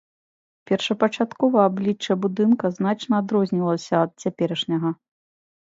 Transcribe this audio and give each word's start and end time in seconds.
Першапачаткова 0.69 1.57
аблічча 1.69 2.13
будынка 2.25 2.65
значна 2.79 3.13
адрознівалася 3.27 3.93
ад 4.09 4.19
цяперашняга. 4.25 4.89